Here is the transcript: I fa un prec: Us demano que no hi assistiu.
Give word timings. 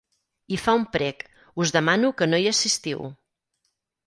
I 0.55 0.57
fa 0.61 0.73
un 0.77 0.85
prec: 0.95 1.21
Us 1.65 1.75
demano 1.77 2.11
que 2.23 2.29
no 2.33 2.41
hi 2.45 2.49
assistiu. 2.53 3.05